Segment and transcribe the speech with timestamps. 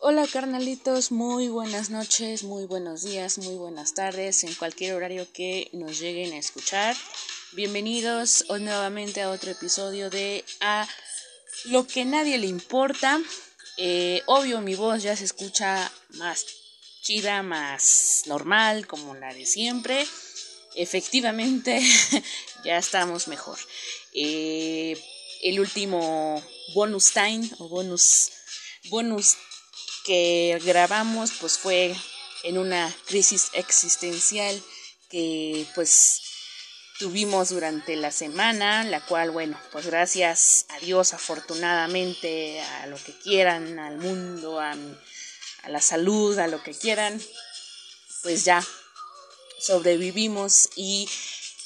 [0.00, 5.70] Hola carnalitos, muy buenas noches, muy buenos días, muy buenas tardes, en cualquier horario que
[5.72, 6.96] nos lleguen a escuchar.
[7.50, 10.86] Bienvenidos nuevamente a otro episodio de A
[11.64, 13.20] lo que nadie le importa.
[13.76, 16.46] Eh, obvio mi voz ya se escucha más
[17.02, 20.06] chida, más normal, como la de siempre.
[20.76, 21.82] Efectivamente,
[22.64, 23.58] ya estamos mejor.
[24.12, 24.96] Eh,
[25.42, 26.40] el último
[26.72, 28.30] bonus time o bonus
[28.90, 29.36] bonus
[30.08, 31.94] que grabamos pues fue
[32.42, 34.58] en una crisis existencial
[35.10, 36.22] que pues
[36.98, 43.12] tuvimos durante la semana, la cual bueno, pues gracias a Dios afortunadamente, a lo que
[43.18, 47.20] quieran, al mundo, a, a la salud, a lo que quieran,
[48.22, 48.66] pues ya
[49.60, 51.06] sobrevivimos y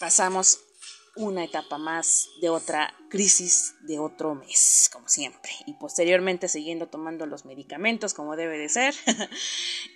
[0.01, 0.59] pasamos
[1.15, 5.51] una etapa más de otra crisis de otro mes, como siempre.
[5.66, 8.95] Y posteriormente siguiendo tomando los medicamentos como debe de ser.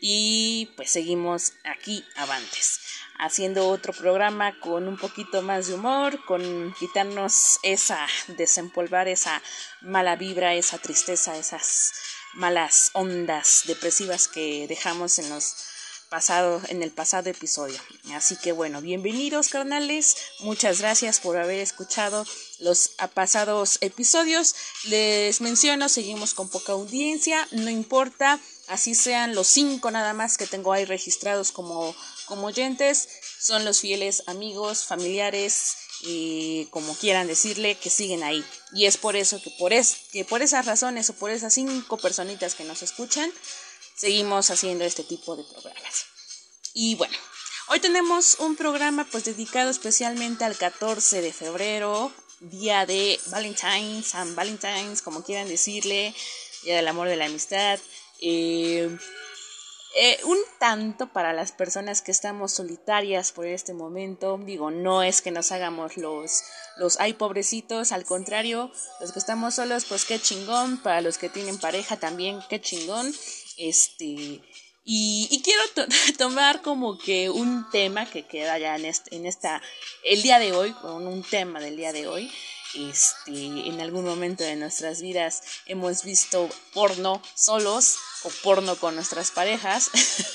[0.01, 2.81] y pues seguimos aquí avantes,
[3.19, 9.43] haciendo otro programa con un poquito más de humor, con quitarnos esa, desempolvar esa
[9.81, 11.93] mala vibra, esa tristeza, esas
[12.35, 15.76] malas ondas depresivas que dejamos en los
[16.09, 17.79] pasado, en el pasado episodio.
[18.13, 22.25] Así que bueno, bienvenidos carnales, muchas gracias por haber escuchado
[22.61, 24.55] los pasados episodios.
[24.85, 30.47] Les menciono, seguimos con poca audiencia, no importa, así sean los cinco nada más que
[30.47, 31.95] tengo ahí registrados como,
[32.27, 38.45] como oyentes, son los fieles amigos, familiares y como quieran decirle que siguen ahí.
[38.73, 41.97] Y es por eso que por, es, que por esas razones o por esas cinco
[41.97, 43.31] personitas que nos escuchan,
[43.97, 46.07] seguimos haciendo este tipo de programas.
[46.75, 47.17] Y bueno,
[47.69, 54.35] hoy tenemos un programa pues dedicado especialmente al 14 de febrero, día de Valentine's, San
[54.37, 56.15] Valentine's, como quieran decirle,
[56.63, 57.81] día del amor de la amistad.
[58.21, 58.97] Eh,
[59.99, 65.23] eh, un tanto para las personas que estamos solitarias por este momento, digo, no es
[65.23, 66.43] que nos hagamos los,
[66.77, 68.71] los ay pobrecitos, al contrario,
[69.01, 73.11] los que estamos solos, pues qué chingón, para los que tienen pareja también, qué chingón.
[73.57, 74.41] Este,
[74.89, 75.63] y, quiero
[76.19, 79.61] tomar como que un tema que queda ya en, este, en esta,
[80.05, 82.31] el día de hoy, con un tema del día de hoy.
[82.75, 89.31] Este, en algún momento de nuestras vidas hemos visto porno solos o porno con nuestras
[89.31, 89.91] parejas.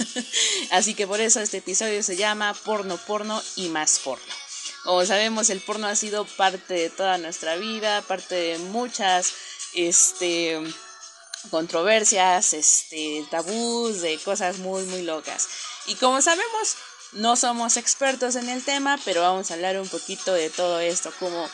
[0.71, 4.33] Así que por eso este episodio se llama Porno, Porno y más porno.
[4.83, 9.33] Como sabemos, el porno ha sido parte de toda nuestra vida, parte de muchas,
[9.73, 10.59] este,
[11.49, 15.47] controversias, este, tabús, de cosas muy, muy locas.
[15.87, 16.75] Y como sabemos,
[17.13, 21.11] no somos expertos en el tema, pero vamos a hablar un poquito de todo esto,
[21.19, 21.49] cómo,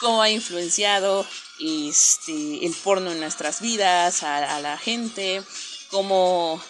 [0.00, 1.26] cómo ha influenciado
[1.60, 5.42] este, el porno en nuestras vidas, a, a la gente,
[5.90, 6.62] cómo,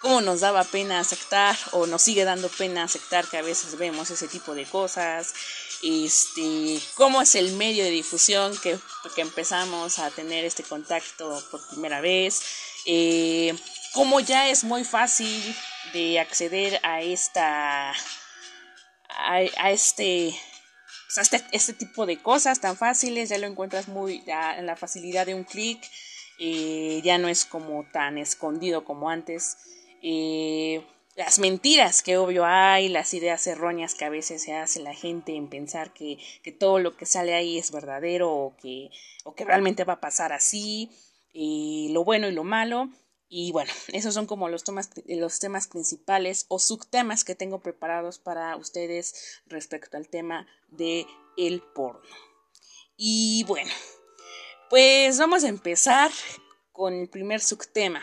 [0.00, 4.10] cómo nos daba pena aceptar o nos sigue dando pena aceptar que a veces vemos
[4.10, 5.34] ese tipo de cosas,
[5.82, 8.78] este, cómo es el medio de difusión que,
[9.14, 12.42] que empezamos a tener este contacto por primera vez,
[12.86, 13.54] eh,
[13.92, 15.54] cómo ya es muy fácil
[15.92, 17.92] de acceder a esta,
[19.08, 20.34] a, este,
[21.14, 25.26] pues, este, este, tipo de cosas tan fáciles, ya lo encuentras muy en la facilidad
[25.26, 25.82] de un clic,
[26.38, 29.58] eh, ya no es como tan escondido como antes.
[30.02, 30.84] Eh,
[31.16, 35.34] las mentiras que obvio hay, las ideas erróneas que a veces se hace la gente
[35.34, 38.90] en pensar que, que todo lo que sale ahí es verdadero o que,
[39.24, 40.90] o que realmente va a pasar así,
[41.32, 42.88] y lo bueno y lo malo.
[43.28, 44.64] Y bueno, esos son como los
[45.06, 51.06] los temas principales o subtemas que tengo preparados para ustedes respecto al tema de
[51.36, 52.08] el porno.
[52.96, 53.72] Y bueno,
[54.68, 56.10] pues vamos a empezar
[56.72, 58.02] con el primer subtema.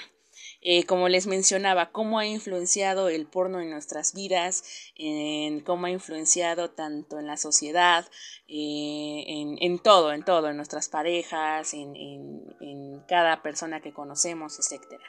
[0.70, 5.92] Eh, como les mencionaba, cómo ha influenciado el porno en nuestras vidas, en cómo ha
[5.92, 8.06] influenciado tanto en la sociedad,
[8.50, 9.24] eh,
[9.62, 15.06] en, todo, en todo, en nuestras parejas, en, en cada persona que conocemos, etcétera.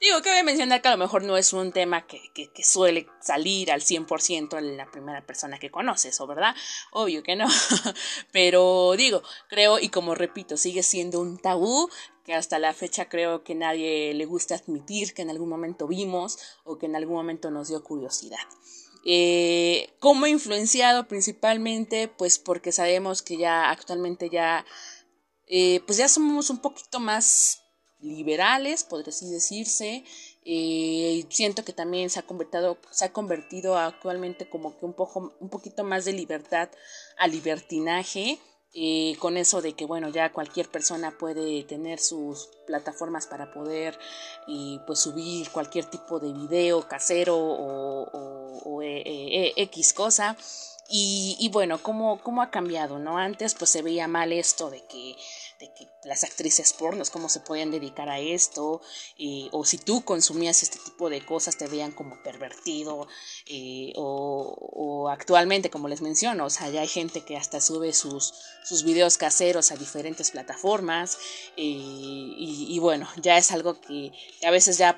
[0.00, 3.06] Digo, cabe mencionar que a lo mejor no es un tema que, que, que suele
[3.20, 6.54] salir al 100% en la primera persona que conoces, ¿o verdad?
[6.92, 7.46] Obvio que no.
[8.32, 11.88] Pero digo, creo y como repito, sigue siendo un tabú
[12.26, 16.38] que hasta la fecha creo que nadie le gusta admitir que en algún momento vimos
[16.64, 18.40] o que en algún momento nos dio curiosidad.
[19.04, 22.08] Eh, ¿Cómo influenciado principalmente?
[22.08, 24.66] Pues porque sabemos que ya actualmente ya,
[25.46, 27.62] eh, pues ya somos un poquito más
[28.06, 30.04] liberales, podría así decirse.
[30.44, 35.34] Eh, siento que también se ha convertido, se ha convertido actualmente como que un poco,
[35.40, 36.68] un poquito más de libertad
[37.18, 38.38] a libertinaje
[38.78, 43.98] eh, con eso de que bueno ya cualquier persona puede tener sus plataformas para poder
[44.46, 50.36] y pues subir cualquier tipo de video casero o, eh, eh, X cosa
[50.90, 54.84] y, y bueno cómo, cómo ha cambiado no antes pues se veía mal esto de
[54.84, 55.16] que
[55.58, 58.80] de que las actrices pornos, cómo se podían dedicar a esto,
[59.52, 63.08] o si tú consumías este tipo de cosas te veían como pervertido,
[63.96, 68.84] o, actualmente, como les menciono, o sea, ya hay gente que hasta sube sus, sus
[68.84, 71.18] videos caseros a diferentes plataformas,
[71.56, 74.12] y, bueno, ya es algo que
[74.44, 74.96] a veces ya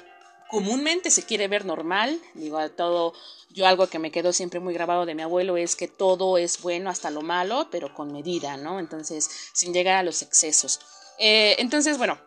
[0.48, 3.12] comúnmente se quiere ver normal, digo, todo,
[3.50, 6.62] yo algo que me quedó siempre muy grabado de mi abuelo es que todo es
[6.62, 8.80] bueno hasta lo malo, pero con medida, ¿no?
[8.80, 10.80] Entonces, sin llegar a los excesos.
[11.18, 12.18] Eh, entonces, bueno,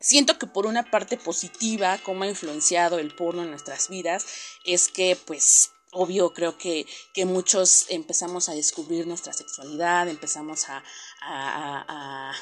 [0.00, 4.26] siento que por una parte positiva, como ha influenciado el porno en nuestras vidas,
[4.64, 10.82] es que, pues, obvio, creo que, que muchos empezamos a descubrir nuestra sexualidad, empezamos a,
[11.20, 12.34] a, a,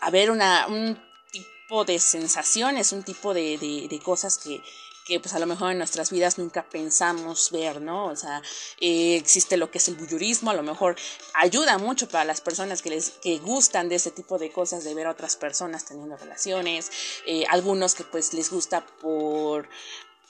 [0.00, 1.11] a ver una, un
[1.84, 4.62] de sensaciones, un tipo de, de, cosas que,
[5.06, 8.06] que pues a lo mejor en nuestras vidas nunca pensamos ver, ¿no?
[8.06, 8.42] O sea,
[8.78, 10.96] eh, existe lo que es el bullurismo, a lo mejor
[11.34, 14.94] ayuda mucho para las personas que les que gustan de ese tipo de cosas, de
[14.94, 16.90] ver a otras personas teniendo relaciones,
[17.26, 19.68] eh, algunos que pues les gusta por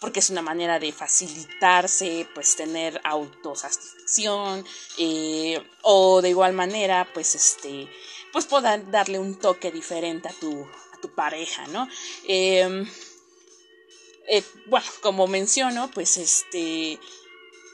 [0.03, 4.65] porque es una manera de facilitarse, pues tener autosatisfacción,
[4.99, 7.89] eh, o de igual manera, pues este,
[8.33, 10.67] pues poder darle un toque diferente a tu,
[11.03, 11.87] tu pareja, ¿no?
[12.27, 12.89] Em,
[14.29, 16.99] eh, bueno, como menciono, pues este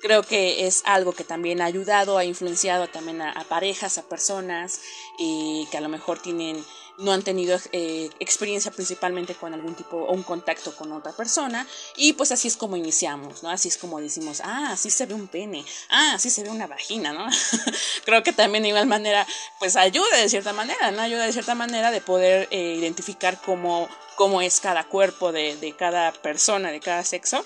[0.02, 4.80] creo que es algo que también ha ayudado, ha influenciado también a, parejas, a personas
[5.18, 6.64] y que a lo mejor tienen
[6.98, 11.66] no han tenido eh, experiencia principalmente con algún tipo o un contacto con otra persona
[11.96, 13.50] y pues así es como iniciamos, ¿no?
[13.50, 16.66] Así es como decimos, ah, así se ve un pene, ah, así se ve una
[16.66, 17.26] vagina, ¿no?
[18.04, 19.26] Creo que también de igual manera
[19.60, 21.02] pues ayuda de cierta manera, ¿no?
[21.02, 26.12] Ayuda de cierta manera de poder eh, identificar cómo, cómo es cada cuerpo de, cada
[26.12, 27.44] persona, de cada sexo.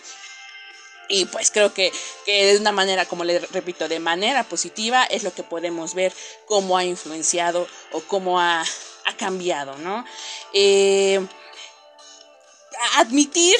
[1.09, 1.93] Y pues creo que,
[2.25, 6.15] que de una manera, como le repito, de manera positiva es lo que podemos ver
[6.47, 8.65] cómo ha influenciado o cómo ha
[9.07, 10.05] ha cambiado, ¿no?
[10.53, 11.25] Eh,
[12.97, 13.57] admitir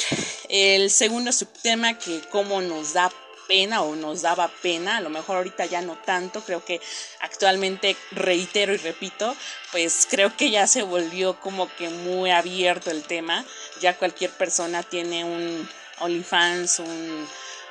[0.49, 3.11] el segundo subtema que como nos da
[3.49, 6.81] pena o nos daba pena, a lo mejor ahorita ya no tanto, creo que
[7.21, 9.37] actualmente reitero y repito,
[9.73, 13.45] pues creo que ya se volvió como que muy abierto el tema,
[13.81, 15.69] ya cualquier persona tiene un
[16.01, 17.29] OnlyFans, un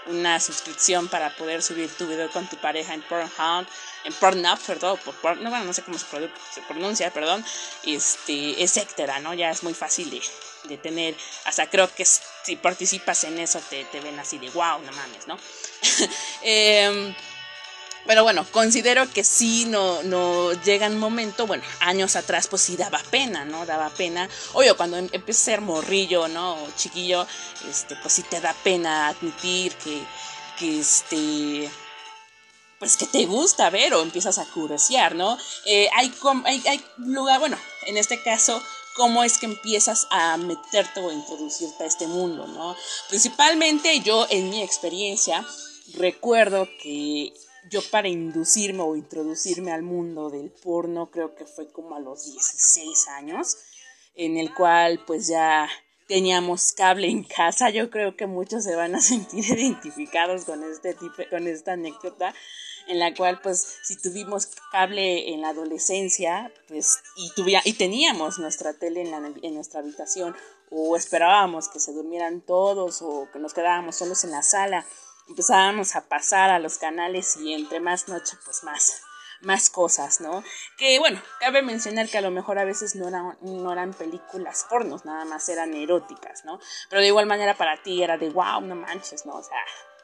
[0.08, 3.68] una suscripción para poder subir tu video con tu pareja en Pornhub,
[4.04, 6.06] en Pornhub, perdón, por, no, bueno, no sé cómo se,
[6.68, 7.46] pronuncia, perdón,
[7.84, 9.34] este, etcétera, ¿no?
[9.34, 10.10] Ya es muy fácil
[10.64, 11.16] de, tener,
[11.46, 15.28] hasta creo que si participas en eso te, te ven así de wow, no mames,
[15.28, 15.38] ¿no?
[16.44, 17.16] eh,
[18.06, 22.76] pero bueno, considero que sí no, no llega un momento, bueno, años atrás pues sí
[22.76, 23.66] daba pena, ¿no?
[23.66, 24.30] Daba pena.
[24.54, 26.54] Oye, cuando em, empiezas a ser morrillo, ¿no?
[26.56, 27.28] O chiquillo,
[27.70, 30.02] este, pues sí te da pena admitir que,
[30.58, 31.70] que este
[32.80, 35.38] pues que te gusta ver o empiezas a curiosear, ¿no?
[35.66, 36.12] Eh, hay,
[36.46, 37.56] hay, hay lugar, bueno,
[37.86, 38.60] en este caso,
[38.96, 42.76] cómo es que empiezas a meterte o introducirte a este mundo, ¿no?
[43.10, 45.46] Principalmente yo, en mi experiencia,
[45.94, 47.34] recuerdo que
[47.70, 52.26] yo para inducirme o introducirme al mundo del porno creo que fue como a los
[52.26, 53.58] 16 años,
[54.16, 55.70] en el cual pues ya
[56.08, 57.70] teníamos cable en casa.
[57.70, 62.34] Yo creo que muchos se van a sentir identificados con este tipo, con esta anécdota
[62.88, 67.32] en la cual pues si tuvimos cable en la adolescencia pues y
[67.64, 70.36] y teníamos nuestra tele en, en nuestra habitación
[70.72, 74.86] o esperábamos que se durmieran todos o que nos quedábamos solos en la sala
[75.28, 79.02] empezábamos a pasar a los canales y entre más noche, pues más,
[79.42, 80.44] más cosas, ¿no?
[80.78, 84.66] Que bueno, cabe mencionar que a lo mejor a veces no eran, no eran películas
[84.70, 86.60] pornos, nada más eran eróticas, ¿no?
[86.90, 89.34] Pero de igual manera para ti era de wow, no manches, ¿no?
[89.34, 89.58] O sea,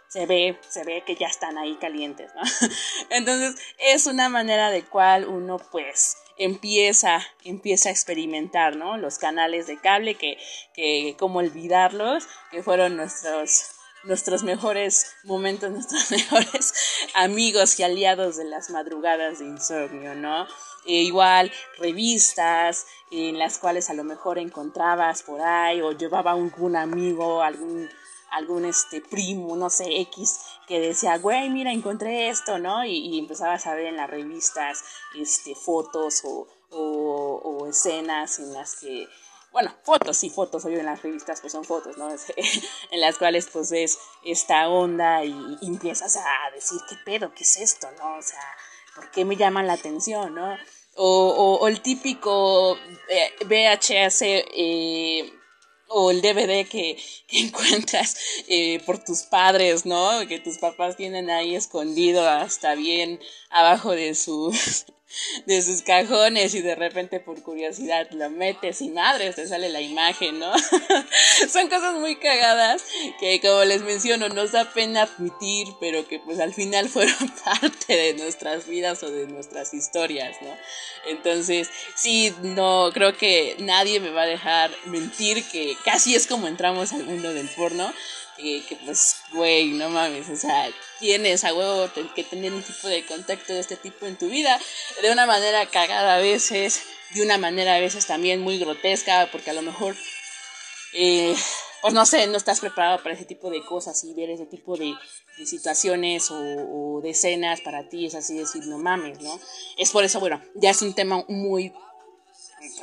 [0.08, 2.42] se ve, se ve que ya están ahí calientes, ¿no?
[3.10, 8.98] Entonces es una manera de cual uno pues empieza, empieza a experimentar, ¿no?
[8.98, 10.38] Los canales de cable que,
[10.74, 16.74] que como olvidarlos, que fueron nuestros nuestros mejores momentos, nuestros mejores
[17.14, 20.48] amigos y aliados de las madrugadas de insomnio, ¿no?
[20.86, 26.76] E igual revistas en las cuales a lo mejor encontrabas por ahí o llevaba algún
[26.76, 27.90] amigo, algún
[28.30, 32.84] algún este primo, no sé, X, que decía, güey, mira, encontré esto, ¿no?
[32.84, 34.84] Y, empezabas a ver en las revistas
[35.16, 39.08] este, fotos o, o escenas en las que
[39.58, 42.10] bueno, fotos, sí, fotos, hoy en las revistas pues son fotos, ¿no?
[42.92, 45.34] en las cuales pues ves esta onda y,
[45.64, 47.34] empiezas a decir, ¿qué pedo?
[47.34, 47.88] ¿Qué es esto?
[47.98, 48.18] ¿No?
[48.18, 48.40] O sea,
[48.94, 50.56] ¿por qué me llaman la atención, no?
[50.94, 52.78] O, o, el típico
[53.10, 55.34] eh, VHS eh,
[55.88, 56.96] o el DVD que,
[57.30, 58.16] encuentras
[58.48, 60.20] eh, por tus padres, ¿no?
[60.28, 64.86] Que tus papás tienen ahí escondido hasta bien abajo de sus
[65.46, 69.82] de sus cajones y de repente por curiosidad lo metes y madre te sale la
[69.82, 70.52] imagen, ¿no?
[71.50, 72.84] Son cosas muy cagadas
[73.20, 77.96] que como les menciono nos da pena admitir, pero que pues al final fueron parte
[77.96, 80.56] de nuestras vidas o de nuestras historias, ¿no?
[81.08, 86.48] Entonces, sí, no, creo que nadie me va a dejar mentir que casi es como
[86.48, 87.94] entramos al mundo del porno
[88.38, 93.06] que, pues, güey, no mames, o sea, tienes a huevo que tener un tipo de
[93.06, 94.60] contacto de este tipo en tu vida,
[95.02, 96.84] de una manera cagada a veces,
[97.16, 99.96] de una manera a veces también muy grotesca, porque a lo mejor,
[100.94, 101.36] eh,
[101.82, 104.78] pues no sé, no estás preparado para ese tipo de cosas y ver ese tipo
[104.78, 104.94] de,
[105.46, 109.40] situaciones o, de escenas para ti, es así decir, no mames, ¿no?
[109.78, 111.74] Es por eso, bueno, ya es un tema muy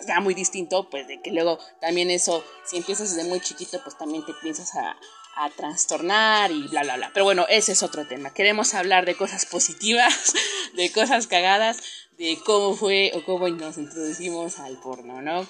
[0.06, 3.98] ya muy distinto, pues de que luego también eso, si empiezas desde muy chiquito, pues
[3.98, 4.96] también te piensas a,
[5.36, 7.10] a trastornar y bla, bla, bla.
[7.12, 8.32] Pero bueno, ese es otro tema.
[8.32, 10.34] Queremos hablar de cosas positivas,
[10.74, 11.82] de cosas cagadas,
[12.18, 15.46] de cómo fue o cómo nos introducimos al porno, ¿no?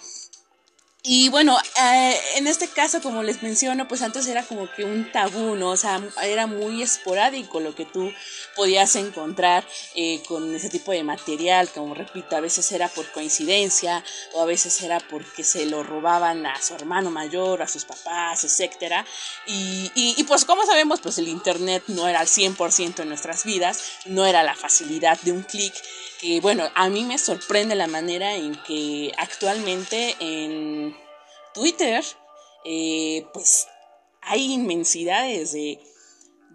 [1.07, 5.13] Y bueno, eh, en este caso, como les menciono, pues antes era como que un
[5.13, 5.73] tabú, ¿no?
[5.73, 8.11] O sea, era muy esporádico lo que tú
[8.57, 14.03] podías encontrar eh, con ese tipo de material, como repito, a veces era por coincidencia
[14.33, 18.43] o a veces era porque se lo robaban a su hermano mayor, a sus papás,
[18.45, 19.05] etcétera.
[19.47, 23.45] Y, y, y pues como sabemos, pues el Internet no era al 100% en nuestras
[23.45, 25.75] vidas, no era la facilidad de un clic
[26.41, 30.97] bueno, a mí me sorprende la manera en que actualmente en
[31.53, 32.03] Twitter,
[32.65, 33.67] eh, pues
[34.23, 35.81] hay inmensidades de,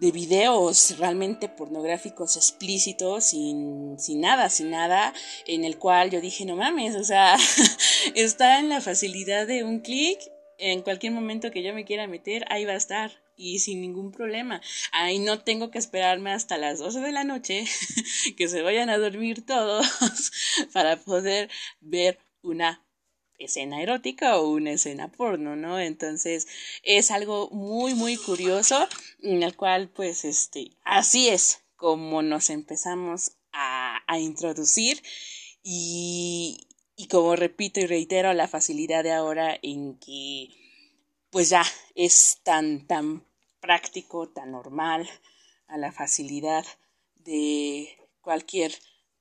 [0.00, 5.14] de videos realmente pornográficos explícitos, sin, sin nada, sin nada,
[5.46, 7.36] en el cual yo dije, no mames, o sea,
[8.14, 10.18] está en la facilidad de un clic,
[10.58, 14.12] en cualquier momento que yo me quiera meter, ahí va a estar y sin ningún
[14.12, 14.60] problema.
[14.92, 17.64] Ahí no tengo que esperarme hasta las 12 de la noche
[18.36, 19.86] que se vayan a dormir todos
[20.72, 22.84] para poder ver una
[23.38, 25.80] escena erótica o una escena porno, ¿no?
[25.80, 26.46] Entonces
[26.82, 28.86] es algo muy, muy curioso
[29.22, 35.02] en el cual, pues, este, así es como nos empezamos a, a introducir
[35.62, 40.60] y, y como repito y reitero, la facilidad de ahora en que
[41.30, 43.24] pues ya es tan, tan
[43.60, 45.08] práctico, tan normal,
[45.68, 46.64] a la facilidad
[47.16, 48.72] de cualquier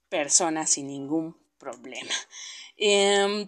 [0.10, 2.14] persona sin ningún problema.
[2.78, 3.48] Em,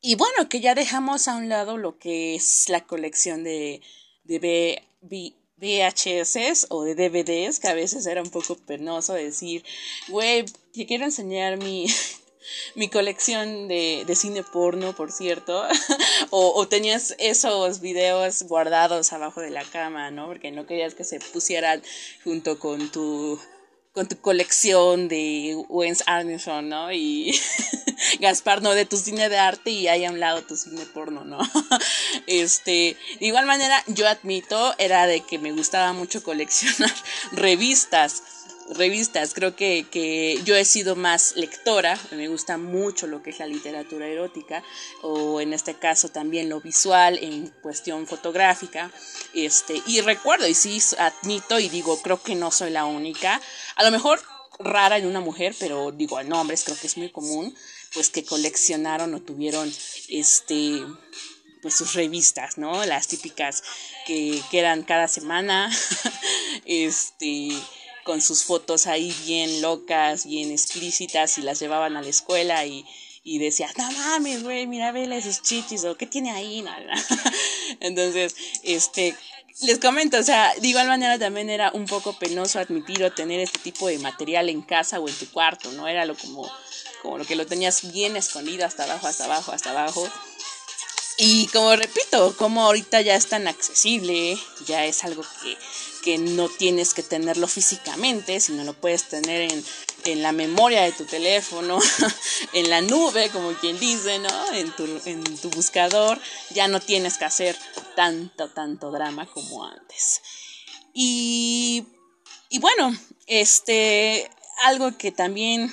[0.00, 3.82] y bueno, que ya dejamos a un lado lo que es la colección de,
[4.24, 9.64] de VHS o de DVDs, que a veces era un poco penoso decir,
[10.08, 11.86] güey, te quiero enseñar mi,
[12.74, 15.62] mi colección de, de cine porno, por cierto,
[16.30, 20.26] o, o, tenías esos videos guardados abajo de la cama, ¿no?
[20.26, 21.82] Porque no querías que se pusieran
[22.24, 23.38] junto con tu
[23.98, 26.92] con tu colección de Wens Arneson, ¿no?
[26.92, 27.36] Y
[28.20, 28.74] Gaspar, ¿no?
[28.74, 31.38] De tu cine de arte y ahí a un lado tu cine porno, ¿no?
[32.28, 36.94] este, de igual manera, yo admito, era de que me gustaba mucho coleccionar
[37.32, 38.22] revistas
[38.74, 39.34] revistas.
[39.34, 43.46] Creo que, que, yo he sido más lectora, me gusta mucho lo que es la
[43.46, 44.62] literatura erótica,
[45.02, 48.90] o en este caso también lo visual en cuestión fotográfica.
[49.34, 53.40] Este, y recuerdo, y sí admito y digo, creo que no soy la única,
[53.76, 54.20] a lo mejor
[54.58, 57.54] rara en una mujer, pero digo, en hombres creo que es muy común,
[57.94, 59.72] pues que coleccionaron o tuvieron
[60.08, 60.82] este
[61.62, 62.84] pues sus revistas, ¿no?
[62.86, 63.64] Las típicas
[64.06, 65.70] que, que eran cada semana,
[66.64, 67.50] este,
[68.08, 72.86] con sus fotos ahí bien locas, bien explícitas y las llevaban a la escuela y,
[73.22, 76.64] y no mames, güey, mira, vele sus chichis o qué tiene ahí,
[77.80, 79.14] Entonces, este,
[79.60, 83.40] les comento, o sea, de igual manera también era un poco penoso admitir o tener
[83.40, 85.86] este tipo de material en casa o en tu cuarto, ¿no?
[85.86, 86.50] Era lo como,
[87.02, 90.08] como lo que lo tenías bien escondido hasta abajo, hasta abajo, hasta abajo.
[91.18, 95.58] Y como repito, como ahorita ya es tan accesible, ya es algo que,
[96.16, 99.64] no tienes que tenerlo físicamente, sino lo puedes tener en,
[100.06, 101.78] en la memoria de tu teléfono,
[102.54, 104.52] en la nube, como quien dice, ¿no?
[104.52, 106.18] En tu, en tu buscador,
[106.50, 107.56] ya no tienes que hacer
[107.96, 110.22] tanto, tanto drama como antes.
[110.94, 111.84] Y,
[112.48, 112.96] y bueno,
[113.26, 114.30] este,
[114.64, 115.72] algo que también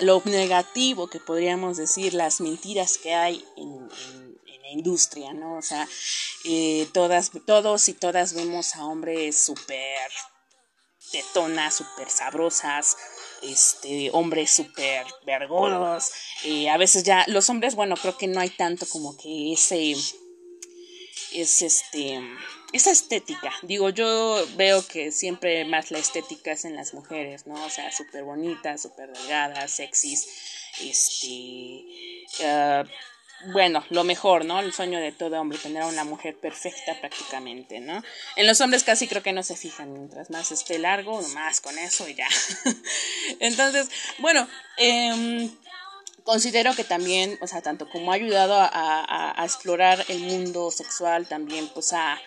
[0.00, 3.88] lo negativo que podríamos decir, las mentiras que hay en,
[4.74, 5.56] industria, ¿no?
[5.56, 5.88] O sea,
[6.44, 10.10] eh, todas, todos y todas vemos a hombres súper
[11.10, 12.96] tetonas, súper sabrosas,
[13.42, 16.10] este, hombres súper vergodos.
[16.44, 19.92] Eh, a veces ya, los hombres, bueno, creo que no hay tanto como que ese,
[21.32, 22.20] es este,
[22.72, 23.52] esa estética.
[23.62, 27.64] Digo, yo veo que siempre más la estética es en las mujeres, ¿no?
[27.64, 30.26] O sea, súper bonitas, súper delgadas, sexys,
[30.80, 31.84] este,
[32.40, 32.88] uh,
[33.52, 34.60] bueno, lo mejor, ¿no?
[34.60, 38.02] El sueño de todo hombre, tener a una mujer perfecta prácticamente, ¿no?
[38.36, 41.78] En los hombres casi creo que no se fijan, mientras más esté largo, más con
[41.78, 42.28] eso y ya.
[43.40, 43.88] Entonces,
[44.18, 44.48] bueno,
[44.78, 45.50] eh,
[46.24, 51.68] considero que también, o sea, tanto como ha ayudado a, explorar el mundo sexual, también
[51.68, 52.18] pues ha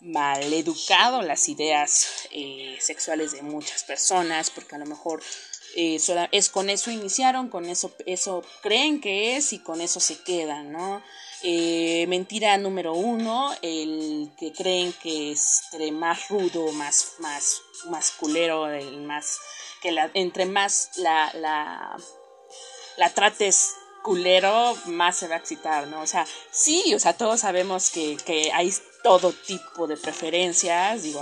[0.00, 5.22] maleducado las ideas eh, sexuales de muchas personas, porque a lo mejor
[5.76, 5.98] eh,
[6.32, 10.72] es con eso iniciaron, con eso, eso creen que es y con eso se quedan,
[10.72, 11.02] ¿no?
[11.42, 15.36] Eh, mentira número uno, el que creen que
[15.72, 19.38] entre más rudo, más, más, más culero, el más,
[19.82, 21.96] que entre más la, la,
[22.96, 26.00] la trates culero, más se va a excitar, ¿no?
[26.00, 28.72] O sea, sí, o sea, todos sabemos que, que hay
[29.06, 31.20] todo tipo de preferencias, digo,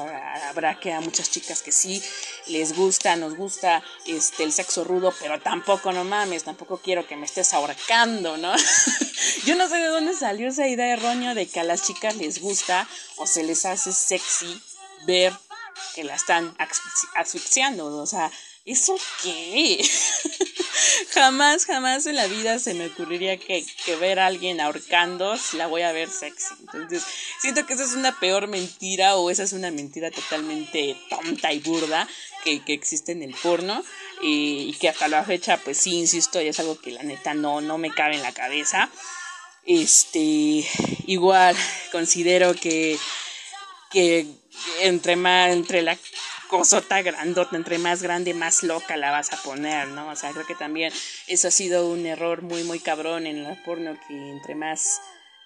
[0.48, 2.02] habrá que a muchas chicas que sí
[2.46, 7.14] les gusta, nos gusta este el sexo rudo, pero tampoco no mames, tampoco quiero que
[7.14, 8.54] me estés ahorcando, ¿no?
[9.44, 12.40] Yo no sé de dónde salió esa idea errónea de que a las chicas les
[12.40, 12.88] gusta
[13.18, 14.62] o se les hace sexy
[15.06, 15.34] ver
[15.94, 16.56] que la están
[17.14, 18.32] asfixiando, o sea,
[18.64, 19.84] ¿eso qué?
[21.14, 23.64] jamás, jamás en la vida se me ocurriría que,
[24.00, 26.54] ver a alguien ahorcando la voy a ver sexy.
[26.60, 27.04] Entonces,
[27.40, 31.60] siento que esa es una peor mentira o esa es una mentira totalmente tonta y
[31.60, 32.08] burda
[32.42, 33.82] que, existe en el porno
[34.22, 37.60] y, que hasta la fecha, pues sí, insisto, ya es algo que la neta no,
[37.60, 38.90] no me cabe en la cabeza.
[39.66, 40.66] Este,
[41.06, 41.56] igual
[41.90, 42.98] considero que,
[43.90, 44.26] que
[44.80, 45.96] entre más, entre la
[46.56, 50.08] cosota grandota, entre más grande, más loca la vas a poner, ¿no?
[50.08, 50.92] O sea, creo que también
[51.26, 55.00] eso ha sido un error muy, muy cabrón en la porno, que entre más,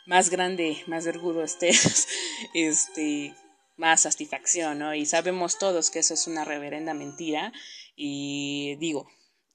[0.05, 2.09] más grande, más vergudo estés,
[2.55, 3.35] este,
[3.79, 4.95] más satisfacción, ¿no?
[4.95, 7.55] Y sabemos todos que eso es una reverenda mentira,
[7.97, 9.09] y digo,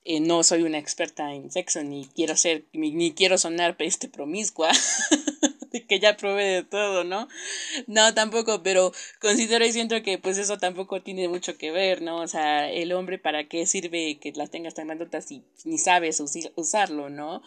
[0.06, 4.72] eh, no soy una experta en sexo, ni quiero ser, ni, quiero sonar este promiscua.
[5.88, 7.28] que ya probé de todo, ¿no?
[7.88, 12.18] No, tampoco, pero considero y siento que pues eso tampoco tiene mucho que ver, ¿no?
[12.18, 16.22] O sea, el hombre para qué sirve que las tengas tan grandotas si ni sabes
[16.56, 17.42] usarlo, ¿no?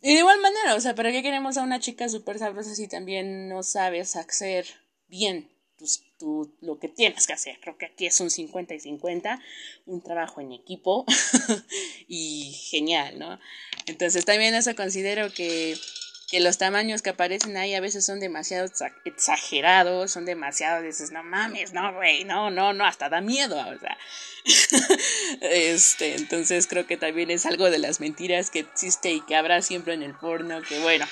[0.00, 2.88] Y de igual manera, o sea, ¿para qué queremos a una chica súper sabrosa si
[2.88, 4.66] también no sabes hacer
[5.06, 5.48] bien
[6.18, 7.58] tu, lo que tienes que hacer?
[7.60, 9.40] Creo que aquí es un 50 y 50,
[9.86, 11.04] un trabajo en equipo
[12.08, 13.38] y genial, ¿no?
[13.86, 15.76] Entonces también eso considero que
[16.32, 18.66] que los tamaños que aparecen ahí a veces son demasiado
[19.04, 23.78] exagerados, son demasiado, dices, no mames, no, güey, no, no, no, hasta da miedo, o
[23.78, 23.98] sea.
[25.42, 29.60] este, entonces creo que también es algo de las mentiras que existe y que habrá
[29.60, 31.06] siempre en el porno, que bueno,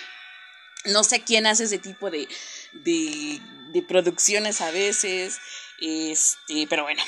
[0.86, 2.26] no sé quién hace ese tipo de,
[2.72, 5.38] de, producciones a veces,
[5.82, 7.02] este, pero bueno,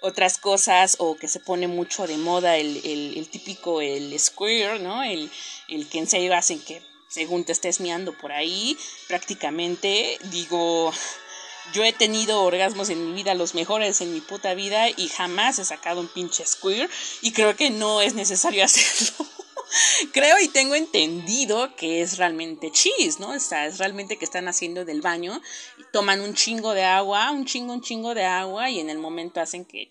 [0.00, 4.78] otras cosas o que se pone mucho de moda el, el, el típico el square,
[4.78, 5.02] ¿no?
[5.02, 5.30] El,
[5.68, 8.76] el que en serio hacen que según te estés miando por ahí,
[9.08, 10.92] prácticamente digo,
[11.72, 15.58] yo he tenido orgasmos en mi vida, los mejores en mi puta vida, y jamás
[15.58, 16.88] he sacado un pinche square,
[17.22, 19.26] y creo que no es necesario hacerlo.
[20.12, 23.30] creo y tengo entendido que es realmente chis, ¿no?
[23.30, 25.40] O sea, es realmente que están haciendo del baño,
[25.92, 29.40] toman un chingo de agua, un chingo, un chingo de agua, y en el momento
[29.40, 29.90] hacen que,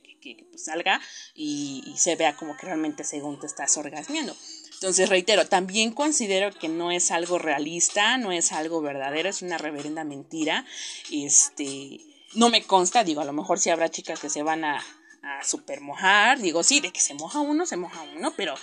[0.49, 0.99] pues, salga
[1.35, 4.35] y, y se vea como que realmente según te estás orgasmiando.
[4.77, 9.57] Entonces, reitero, también considero que no es algo realista, no es algo verdadero, es una
[9.57, 10.65] reverenda mentira.
[11.11, 11.99] Este,
[12.35, 14.85] no me consta, digo, a lo mejor sí habrá chicas que se van a,
[15.23, 18.53] a super mojar, digo, sí, de que se moja uno, se moja uno, pero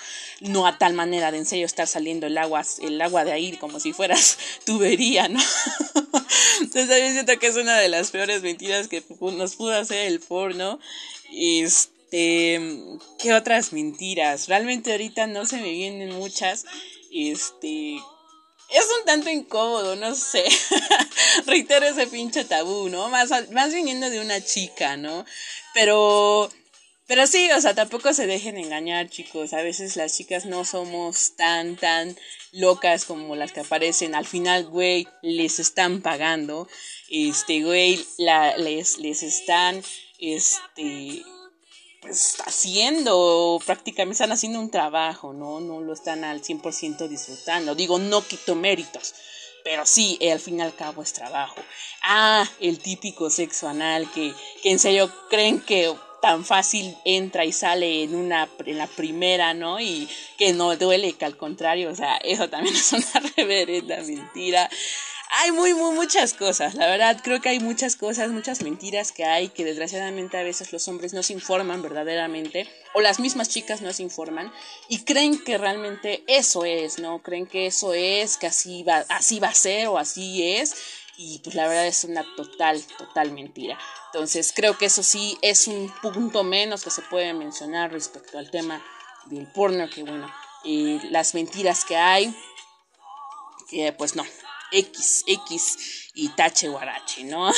[0.41, 3.57] no a tal manera de en serio estar saliendo el agua, el agua de ahí
[3.57, 5.41] como si fueras tubería, ¿no?
[6.61, 10.21] Entonces también siento que es una de las peores mentiras que nos pudo hacer el
[10.21, 10.79] porno.
[11.33, 12.61] Este este,
[13.19, 14.49] ¿qué otras mentiras?
[14.49, 16.65] Realmente ahorita no se me vienen muchas.
[17.13, 20.45] Este, es un tanto incómodo, no sé.
[21.47, 23.09] Reitero ese pinche tabú, ¿no?
[23.09, 25.25] Más, más viniendo de una chica, ¿no?
[25.75, 26.49] Pero,
[27.09, 29.53] pero sí, o sea, tampoco se dejen engañar, chicos.
[29.53, 32.17] A veces las chicas no somos tan, tan
[32.53, 34.15] locas como las que aparecen.
[34.15, 36.69] Al final, güey, les están pagando.
[37.11, 39.83] Este, güey, la, les, les están,
[40.21, 41.25] este,
[42.05, 45.59] pues, haciendo, prácticamente están haciendo un trabajo, ¿no?
[45.61, 47.75] No lo están al 100% disfrutando.
[47.75, 49.15] Digo, no quito méritos,
[49.65, 51.57] pero sí, al fin y al cabo es trabajo.
[52.03, 57.53] Ah, el típico sexo anal que, que en serio creen que tan fácil entra y
[57.53, 59.81] sale en una en la primera, ¿no?
[59.81, 64.69] Y que no duele, que al contrario, o sea, eso también es una reverenda mentira
[65.37, 66.75] hay muy, muy, muchas cosas.
[66.75, 70.73] La verdad, creo que hay muchas cosas, muchas mentiras que hay que desgraciadamente a veces
[70.73, 74.53] los hombres no se informan verdaderamente o las mismas chicas no se informan
[74.89, 77.21] y creen que realmente eso es, ¿no?
[77.23, 80.77] Creen que eso es, que así va, así va a ser o así es
[81.17, 83.79] y pues la verdad es una total, total mentira.
[84.13, 88.51] Entonces creo que eso sí es un punto menos que se puede mencionar respecto al
[88.51, 88.85] tema
[89.27, 92.35] del porno, que bueno, y las mentiras que hay,
[93.69, 94.25] que pues no,
[94.75, 97.53] X, X y tache guarache, ¿no?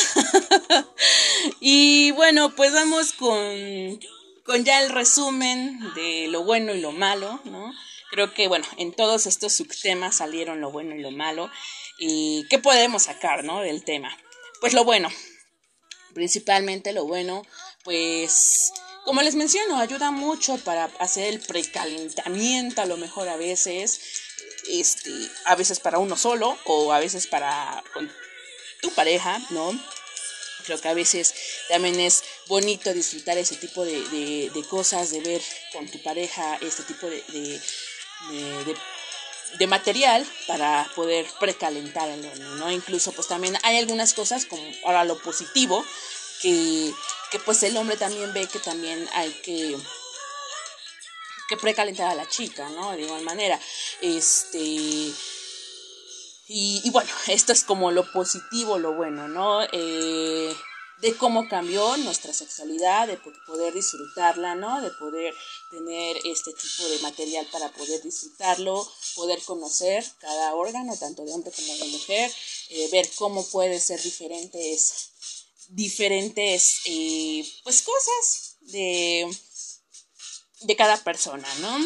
[1.60, 4.00] y bueno, pues vamos con,
[4.44, 7.72] con ya el resumen de lo bueno y lo malo, ¿no?
[8.10, 11.50] Creo que, bueno, en todos estos subtemas salieron lo bueno y lo malo.
[11.98, 13.60] ¿Y qué podemos sacar, ¿no?
[13.60, 14.16] Del tema.
[14.60, 15.08] Pues lo bueno,
[16.14, 17.42] principalmente lo bueno,
[17.84, 18.72] pues
[19.06, 24.00] como les menciono, ayuda mucho para hacer el precalentamiento, a lo mejor a veces,
[24.68, 25.10] este,
[25.44, 27.82] a veces para uno solo o a veces para
[28.80, 29.72] tu pareja, ¿no?
[30.64, 31.34] Creo que a veces
[31.68, 37.06] también es bonito disfrutar ese tipo de, cosas, de ver con tu pareja este tipo
[37.06, 37.60] de,
[39.58, 42.70] de, material para poder precalentar el horno, ¿no?
[42.70, 45.84] Incluso pues también hay algunas cosas como ahora lo positivo
[46.42, 46.92] que,
[47.30, 49.76] que pues el hombre también ve que también hay que
[51.48, 52.92] que a la chica, ¿no?
[52.92, 53.60] De igual manera.
[54.00, 55.12] Este.
[56.48, 59.62] Y, bueno, esto es como lo positivo, lo bueno, ¿no?
[59.72, 60.54] Eh,
[61.00, 64.80] de cómo cambió nuestra sexualidad, de poder disfrutarla, ¿no?
[64.80, 65.34] De poder
[65.70, 71.52] tener este tipo de material para poder disfrutarlo, poder conocer cada órgano, tanto de hombre
[71.52, 72.30] como de mujer,
[72.70, 75.10] eh, ver cómo puede ser diferentes,
[75.68, 79.28] diferentes, eh, pues cosas de
[80.66, 81.78] de cada persona, ¿no?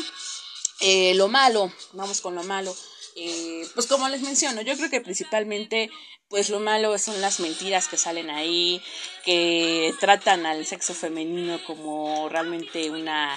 [0.81, 2.75] Eh, lo malo, vamos con lo malo.
[3.17, 5.91] Eh, pues como les menciono, yo creo que principalmente
[6.29, 8.81] pues lo malo son las mentiras que salen ahí,
[9.25, 13.37] que tratan al sexo femenino como realmente una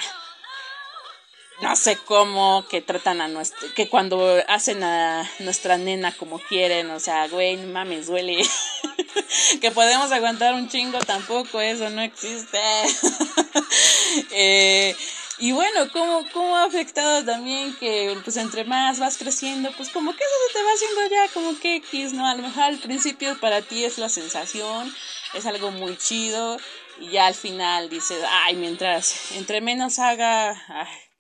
[1.62, 6.90] no sé cómo, que tratan a nuestro, que cuando hacen a nuestra nena como quieren,
[6.92, 8.44] o sea, güey, mames, duele.
[9.62, 12.60] que podemos aguantar un chingo tampoco, eso no existe.
[14.32, 14.96] eh,
[15.40, 20.12] y bueno, ¿cómo, ¿cómo ha afectado también que pues entre más vas creciendo, pues como
[20.12, 22.28] que eso se te va haciendo ya como que X, ¿no?
[22.28, 24.94] A lo mejor al principio para ti es la sensación,
[25.34, 26.58] es algo muy chido
[27.00, 30.56] y ya al final dices, ay, mientras entre menos haga,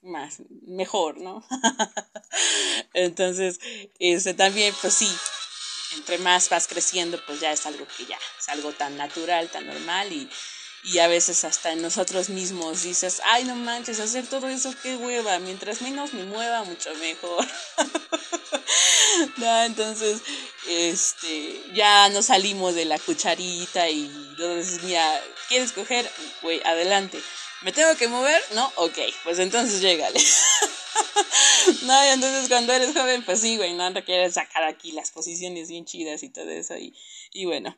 [0.03, 1.43] más, mejor, ¿no?
[2.93, 3.59] Entonces,
[3.99, 5.09] este también, pues sí,
[5.95, 9.65] entre más vas creciendo, pues ya es algo que ya, es algo tan natural, tan
[9.65, 10.29] normal y
[10.83, 14.95] y a veces hasta en nosotros mismos dices, ay, no manches, hacer todo eso, qué
[14.97, 17.47] hueva, mientras menos me mueva, mucho mejor.
[19.37, 20.21] no, entonces,
[20.67, 26.09] este, ya nos salimos de la cucharita y entonces, mira, ¿quieres coger?
[26.41, 27.21] Güey, adelante.
[27.61, 28.41] ¿Me tengo que mover?
[28.53, 30.19] No, ok, pues entonces llégale.
[31.83, 35.11] no, y entonces cuando eres joven, pues sí, güey, no te quieres sacar aquí las
[35.11, 36.75] posiciones bien chidas y todo eso.
[36.75, 36.93] Y,
[37.31, 37.73] y bueno,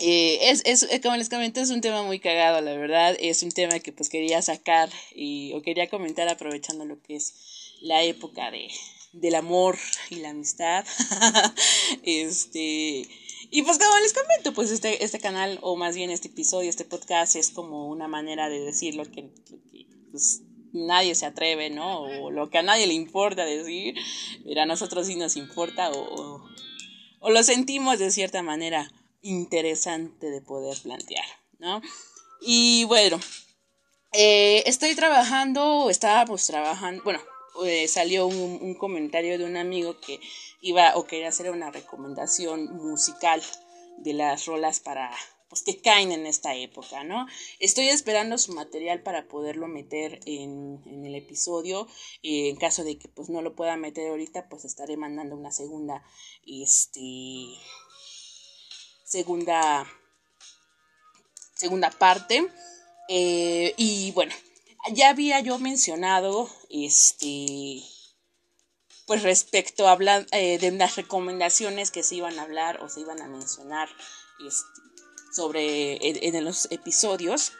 [0.00, 3.16] eh, es, es, eh, como les comenté, es un tema muy cagado, la verdad.
[3.18, 7.34] Es un tema que pues quería sacar y, o quería comentar aprovechando lo que es
[7.80, 8.68] la época de,
[9.12, 9.76] del amor
[10.10, 10.84] y la amistad.
[12.04, 13.08] este.
[13.50, 16.84] Y pues como les comento, pues este, este canal, o más bien este episodio, este
[16.84, 19.30] podcast, es como una manera de decir lo que,
[20.12, 22.02] pues, nadie se atreve, ¿no?
[22.02, 23.94] O lo que a nadie le importa decir,
[24.44, 26.44] pero a nosotros sí nos importa, o,
[27.20, 31.26] o lo sentimos de cierta manera interesante de poder plantear,
[31.58, 31.80] ¿no?
[32.40, 33.18] Y bueno,
[34.12, 37.20] eh, estoy trabajando, estábamos trabajando, bueno,
[37.64, 40.20] eh, salió un, comentario de un amigo que
[40.60, 43.42] iba o quería hacer una recomendación musical
[43.98, 45.10] de las rolas para
[45.48, 47.26] pues que caen en esta época, ¿no?
[47.58, 51.88] Estoy esperando su material para poderlo meter en, en el episodio.
[52.22, 55.50] Eh, en caso de que pues no lo pueda meter ahorita, pues estaré mandando una
[55.50, 56.04] segunda,
[56.46, 57.00] este,
[59.08, 59.86] segunda,
[61.54, 62.46] segunda parte.
[63.08, 64.34] Eh, y bueno,
[64.92, 67.82] ya había yo mencionado, este,
[69.06, 73.00] pues respecto a hablar eh, de las recomendaciones que se iban a hablar o se
[73.00, 73.88] iban a mencionar
[74.46, 74.80] este,
[75.32, 77.52] sobre en, los episodios.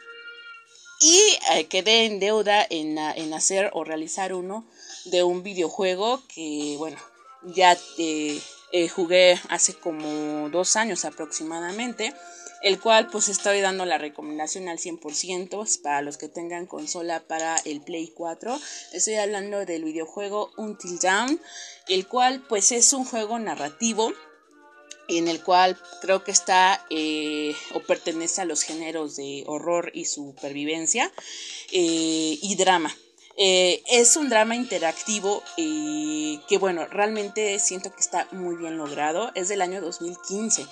[1.01, 1.19] Y
[1.53, 4.67] eh, quedé en deuda en, en, hacer o realizar uno
[5.05, 6.97] de un videojuego que, bueno,
[7.41, 7.77] ya
[8.71, 12.13] eh, jugué hace como dos años aproximadamente,
[12.61, 17.55] el cual pues estoy dando la recomendación al 100% para los que tengan consola para
[17.65, 18.59] el Play 4.
[18.93, 21.39] Estoy hablando del videojuego Until Dawn,
[21.87, 24.13] el cual pues es un juego narrativo
[25.09, 30.05] en el cual creo que está eh, o pertenece a los géneros de horror y
[30.05, 31.11] supervivencia
[31.71, 32.95] eh, y drama.
[33.41, 39.31] Eh, es un drama interactivo que bueno, realmente siento que está muy bien logrado.
[39.33, 40.67] Es del año 2015.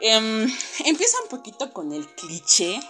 [0.00, 0.50] Em,
[0.86, 2.80] empieza un poquito con el cliché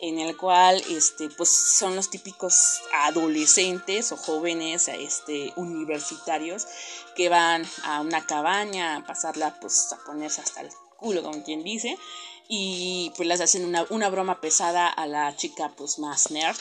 [0.00, 6.66] en el cual este pues son los típicos adolescentes o jóvenes este universitarios
[7.16, 11.64] que van a una cabaña a pasarla pues a ponerse hasta el culo como quien
[11.64, 11.98] dice
[12.48, 16.56] y pues les hacen una, una broma pesada a la chica pues más nerd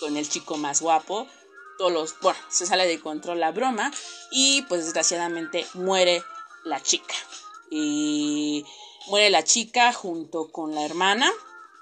[0.00, 1.26] con el chico más guapo
[1.78, 3.90] todos los bueno se sale de control la broma
[4.30, 6.22] y pues desgraciadamente muere
[6.64, 7.14] la chica.
[7.70, 8.66] Y
[9.06, 11.30] muere la chica junto con la hermana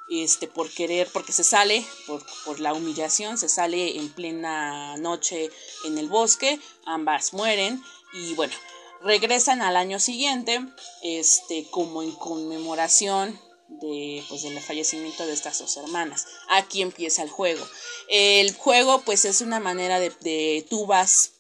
[0.09, 5.50] este por querer porque se sale por, por, la humillación se sale en plena noche
[5.85, 8.55] en el bosque ambas mueren y bueno
[9.02, 10.64] regresan al año siguiente
[11.02, 13.37] este como en conmemoración
[13.68, 16.26] de pues del fallecimiento de estas dos hermanas.
[16.48, 17.66] Aquí empieza el juego.
[18.09, 21.33] El juego pues es una manera de, tú vas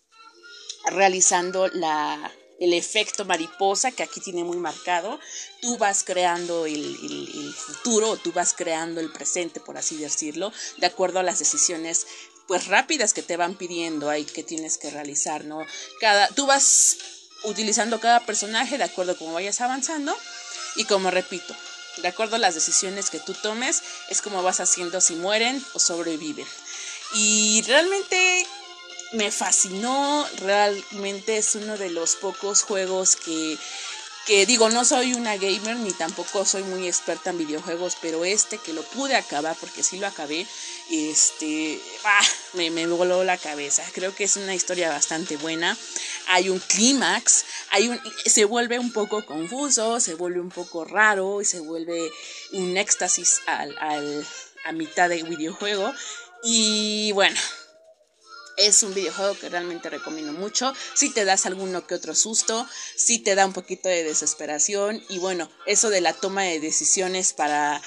[0.86, 5.20] realizando la el efecto mariposa que aquí tiene muy marcado,
[5.60, 11.18] tú vas creando el, futuro, tú vas creando el presente, por así decirlo, de acuerdo
[11.18, 12.06] a las decisiones
[12.48, 15.66] pues rápidas que te van pidiendo ahí que tienes que realizar, ¿no?
[16.00, 16.96] Cada, tú vas
[17.44, 20.16] utilizando cada personaje de acuerdo a cómo vayas avanzando
[20.76, 21.54] y como repito,
[21.96, 25.78] de acuerdo a las decisiones que tú tomes, es como vas haciendo si mueren o
[25.78, 26.46] sobreviven.
[27.14, 28.46] Y realmente
[29.12, 33.56] me fascinó, realmente es uno de los pocos juegos que,
[34.26, 38.58] que digo, no soy una gamer ni tampoco soy muy experta en videojuegos, pero este
[38.58, 40.46] que lo pude acabar, porque sí lo acabé,
[40.90, 43.84] este, ah, me, me voló la cabeza.
[43.92, 45.76] Creo que es una historia bastante buena.
[46.28, 51.40] Hay un clímax, hay un, se vuelve un poco confuso, se vuelve un poco raro
[51.40, 52.10] y se vuelve
[52.52, 54.26] un éxtasis al, al,
[54.64, 55.92] a mitad del videojuego.
[56.42, 57.38] Y bueno,
[58.56, 60.72] es un videojuego que realmente recomiendo mucho.
[60.94, 65.18] Si te das alguno que otro susto, si te da un poquito de desesperación y
[65.18, 67.82] bueno, eso de la toma de decisiones para,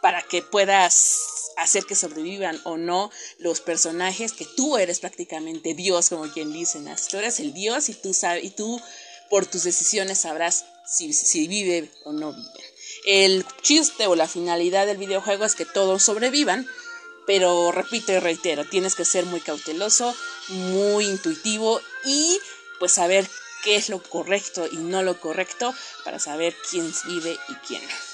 [0.00, 6.08] para que puedas hacer que sobrevivan o no los personajes que tú eres prácticamente Dios,
[6.08, 6.88] como quien dicen.
[7.10, 8.80] Tú eres el Dios y tú sabes y tú
[9.30, 12.64] por tus decisiones sabrás si, si vive o no vive.
[13.06, 16.68] El chiste o la finalidad del videojuego es que todos sobrevivan
[17.26, 20.14] pero repito y reitero, tienes que ser muy cauteloso,
[20.48, 22.38] muy intuitivo y
[22.78, 23.28] pues saber
[23.62, 28.11] qué es lo correcto y no lo correcto para saber quién vive y quién no.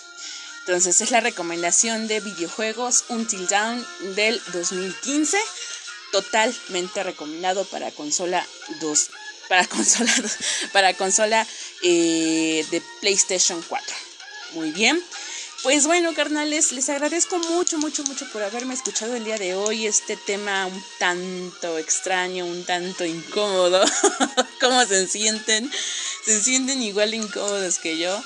[0.68, 5.38] Entonces es la recomendación de videojuegos Until Dawn del 2015,
[6.12, 8.46] totalmente recomendado para consola
[8.78, 9.10] 2,
[9.48, 10.12] para consola,
[10.74, 11.46] para consola
[11.82, 13.96] eh, de PlayStation 4.
[14.52, 15.02] Muy bien.
[15.64, 19.88] Pues bueno, carnales, les agradezco mucho, mucho, mucho por haberme escuchado el día de hoy.
[19.88, 23.84] Este tema un tanto extraño, un tanto incómodo.
[24.60, 25.68] ¿Cómo se sienten?
[26.24, 28.22] Se sienten igual incómodos que yo.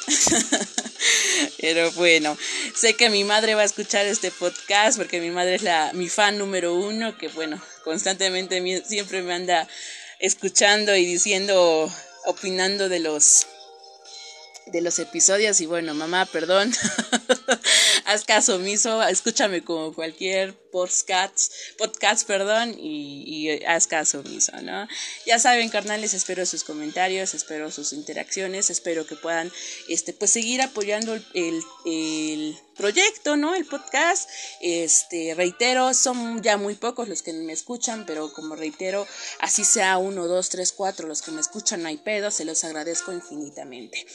[1.58, 2.36] Pero bueno,
[2.76, 6.10] sé que mi madre va a escuchar este podcast porque mi madre es la mi
[6.10, 9.66] fan número uno, que bueno, constantemente siempre me anda
[10.18, 11.90] escuchando y diciendo,
[12.26, 13.46] opinando de los
[14.72, 16.72] de los episodios y bueno, mamá, perdón,
[18.06, 24.88] haz caso omiso, escúchame como cualquier podcast, podcast perdón, y, y, haz caso omiso, ¿no?
[25.26, 29.52] Ya saben, carnales, espero sus comentarios, espero sus interacciones, espero que puedan,
[29.88, 33.54] este, pues seguir apoyando el, el, proyecto, ¿no?
[33.54, 34.28] El podcast,
[34.62, 39.06] este, reitero, son ya muy pocos los que me escuchan, pero como reitero,
[39.40, 42.64] así sea uno, dos, tres, cuatro los que me escuchan, no hay pedo, se los
[42.64, 44.06] agradezco infinitamente.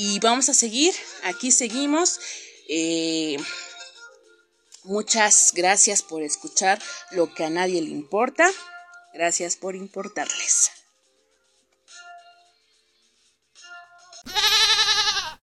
[0.00, 2.20] Y vamos a seguir, aquí seguimos.
[2.68, 3.36] Eh,
[4.84, 6.80] muchas gracias por escuchar
[7.10, 8.48] lo que a nadie le importa.
[9.12, 10.70] Gracias por importarles.